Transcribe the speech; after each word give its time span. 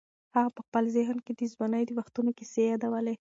هغه 0.35 0.49
په 0.57 0.61
خپل 0.67 0.83
ذهن 0.97 1.17
کې 1.25 1.33
د 1.35 1.41
ځوانۍ 1.53 1.83
د 1.85 1.91
وختونو 1.99 2.31
کیسې 2.37 2.61
یادولې. 2.69 3.15